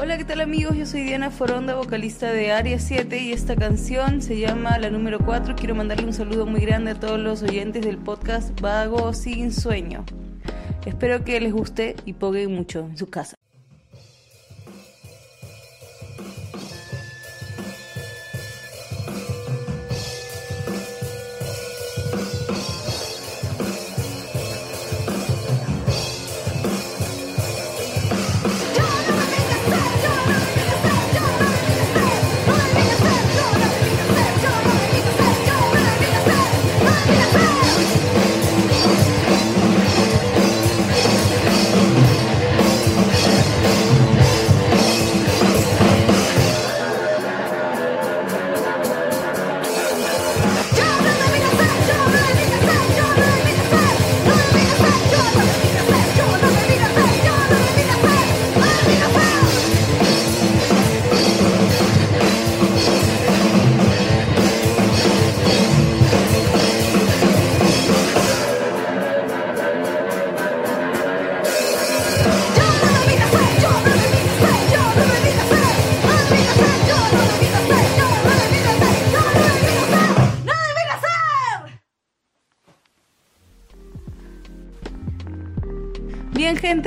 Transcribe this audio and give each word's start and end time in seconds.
Hola, 0.00 0.16
¿qué 0.16 0.24
tal 0.24 0.40
amigos? 0.40 0.76
Yo 0.76 0.86
soy 0.86 1.02
Diana 1.02 1.28
Foronda, 1.28 1.74
vocalista 1.74 2.32
de 2.32 2.52
Área 2.52 2.78
7 2.78 3.18
y 3.18 3.32
esta 3.32 3.56
canción 3.56 4.22
se 4.22 4.38
llama 4.38 4.78
La 4.78 4.90
número 4.90 5.18
4. 5.18 5.56
Quiero 5.56 5.74
mandarle 5.74 6.06
un 6.06 6.12
saludo 6.12 6.46
muy 6.46 6.60
grande 6.60 6.92
a 6.92 6.94
todos 6.94 7.18
los 7.18 7.42
oyentes 7.42 7.84
del 7.84 7.98
podcast 7.98 8.58
Vago 8.60 9.12
sin 9.12 9.52
sueño. 9.52 10.04
Espero 10.86 11.24
que 11.24 11.40
les 11.40 11.52
guste 11.52 11.96
y 12.04 12.12
poguen 12.12 12.54
mucho 12.54 12.86
en 12.88 12.96
su 12.96 13.08
casa. 13.08 13.37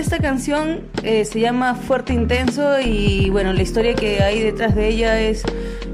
Esta 0.00 0.18
canción 0.18 0.80
eh, 1.02 1.26
se 1.26 1.40
llama 1.40 1.74
Fuerte 1.74 2.14
Intenso 2.14 2.80
y 2.80 3.28
bueno, 3.28 3.52
la 3.52 3.62
historia 3.62 3.94
que 3.94 4.22
hay 4.22 4.40
detrás 4.40 4.74
de 4.74 4.88
ella 4.88 5.20
es 5.20 5.42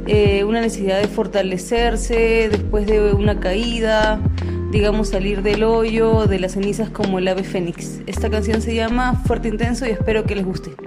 eh, 0.07 0.45
una 0.45 0.61
necesidad 0.61 1.01
de 1.01 1.09
fortalecerse 1.09 2.49
después 2.49 2.87
de 2.87 3.13
una 3.13 3.41
caída, 3.41 4.21
digamos 4.71 5.09
salir 5.09 5.43
del 5.43 5.65
hoyo, 5.65 6.27
de 6.27 6.39
las 6.39 6.53
cenizas 6.53 6.89
como 6.89 7.19
el 7.19 7.27
ave 7.27 7.43
fénix. 7.43 8.01
Esta 8.07 8.31
canción 8.31 8.63
se 8.63 8.77
llama 8.77 9.15
Fuerte 9.27 9.49
Intenso 9.49 9.87
y 9.87 9.91
espero 9.91 10.25
que 10.25 10.37
les 10.37 10.45
guste. 10.45 10.86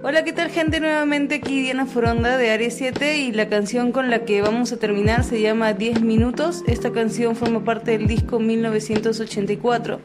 Hola, 0.00 0.22
¿qué 0.22 0.32
tal 0.32 0.48
gente? 0.48 0.78
Nuevamente 0.78 1.34
aquí 1.34 1.60
Diana 1.60 1.84
Foronda 1.84 2.36
de 2.38 2.52
Área 2.52 2.70
7 2.70 3.18
y 3.18 3.32
la 3.32 3.48
canción 3.48 3.90
con 3.90 4.10
la 4.10 4.24
que 4.24 4.40
vamos 4.42 4.70
a 4.70 4.76
terminar 4.76 5.24
se 5.24 5.40
llama 5.40 5.72
10 5.72 6.02
minutos. 6.02 6.62
Esta 6.68 6.92
canción 6.92 7.34
forma 7.34 7.64
parte 7.64 7.90
del 7.90 8.06
disco 8.06 8.38
1984 8.38 10.00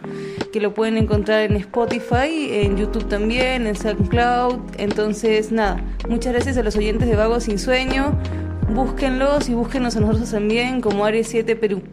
que 0.51 0.59
lo 0.59 0.73
pueden 0.73 0.97
encontrar 0.97 1.41
en 1.41 1.55
Spotify, 1.57 2.49
en 2.49 2.75
YouTube 2.75 3.07
también, 3.07 3.67
en 3.67 3.75
SoundCloud. 3.75 4.57
Entonces, 4.79 5.51
nada, 5.51 5.79
muchas 6.09 6.33
gracias 6.33 6.57
a 6.57 6.63
los 6.63 6.75
oyentes 6.75 7.07
de 7.07 7.15
Vagos 7.15 7.43
Sin 7.43 7.59
Sueño. 7.59 8.17
Búsquenlos 8.73 9.47
y 9.47 9.53
búsquenos 9.53 9.95
a 9.95 9.99
nosotros 9.99 10.31
también 10.31 10.81
como 10.81 11.05
Área 11.05 11.23
7 11.23 11.55
Perú. 11.55 11.83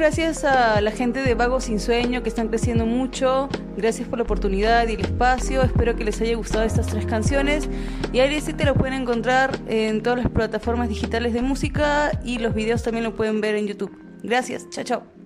Gracias 0.00 0.44
a 0.44 0.80
la 0.80 0.92
gente 0.92 1.22
de 1.22 1.34
Vago 1.34 1.60
Sin 1.60 1.78
Sueño 1.78 2.22
que 2.22 2.30
están 2.30 2.48
creciendo 2.48 2.86
mucho. 2.86 3.50
Gracias 3.76 4.08
por 4.08 4.18
la 4.18 4.22
oportunidad 4.22 4.88
y 4.88 4.94
el 4.94 5.00
espacio. 5.00 5.60
Espero 5.60 5.94
que 5.94 6.04
les 6.04 6.18
haya 6.22 6.36
gustado 6.36 6.64
estas 6.64 6.86
tres 6.86 7.04
canciones. 7.04 7.68
Y 8.10 8.20
Aire 8.20 8.40
te 8.40 8.64
lo 8.64 8.74
pueden 8.74 8.94
encontrar 8.94 9.58
en 9.68 10.02
todas 10.02 10.20
las 10.20 10.32
plataformas 10.32 10.88
digitales 10.88 11.34
de 11.34 11.42
música 11.42 12.18
y 12.24 12.38
los 12.38 12.54
videos 12.54 12.82
también 12.82 13.04
lo 13.04 13.14
pueden 13.14 13.42
ver 13.42 13.56
en 13.56 13.66
YouTube. 13.66 13.94
Gracias, 14.22 14.70
chao 14.70 14.84
chao. 14.84 15.19